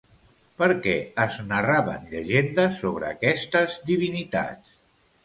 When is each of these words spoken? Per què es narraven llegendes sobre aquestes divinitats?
Per 0.59 0.67
què 0.85 0.93
es 1.25 1.35
narraven 1.51 2.07
llegendes 2.13 2.79
sobre 2.85 3.07
aquestes 3.11 3.77
divinitats? 3.91 4.75